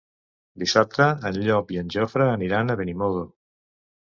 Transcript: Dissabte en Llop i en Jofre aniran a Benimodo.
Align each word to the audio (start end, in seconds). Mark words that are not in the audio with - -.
Dissabte 0.63 1.09
en 1.29 1.37
Llop 1.47 1.75
i 1.75 1.79
en 1.83 1.93
Jofre 1.97 2.27
aniran 2.39 2.77
a 2.77 2.77
Benimodo. 2.81 3.25